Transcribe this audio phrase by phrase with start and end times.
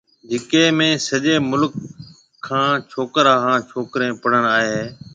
[0.29, 1.73] جيڪيَ ۾ سجيَ مُلڪ
[2.45, 4.85] کان ڇوڪرا ھان ڇوڪرَي پڙھڻ آئيَ ھيََََ